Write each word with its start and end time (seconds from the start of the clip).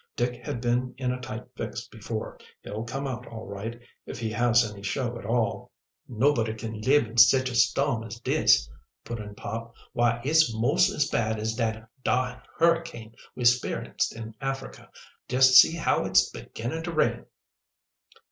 "Dick 0.15 0.43
has 0.47 0.55
been 0.55 0.95
in 0.97 1.11
a 1.11 1.19
tight 1.21 1.45
fix 1.55 1.87
before. 1.87 2.39
He'll 2.63 2.83
come 2.85 3.05
out 3.05 3.27
all 3.27 3.45
right, 3.45 3.79
if 4.07 4.17
he 4.17 4.31
has 4.31 4.63
any 4.65 4.81
show 4.81 5.15
at 5.19 5.27
all." 5.27 5.69
"Nobuddy 6.09 6.55
kin 6.55 6.81
lib 6.81 7.05
in 7.05 7.17
sech 7.19 7.49
a 7.49 7.53
storm 7.53 8.03
as 8.03 8.19
dis!" 8.19 8.67
put 9.05 9.19
in 9.19 9.35
Pop. 9.35 9.75
"Why, 9.93 10.19
it's 10.25 10.51
'most 10.55 10.89
as 10.89 11.07
bad 11.07 11.37
as 11.37 11.53
dat 11.53 11.87
dar 12.03 12.41
hurricane 12.57 13.13
we 13.35 13.43
'perienced 13.43 14.15
in 14.15 14.33
Africa. 14.41 14.89
Jest 15.29 15.53
see 15.53 15.75
how 15.77 16.05
it's 16.05 16.31
beginnin' 16.31 16.81
to 16.81 16.91
rain." 16.91 17.25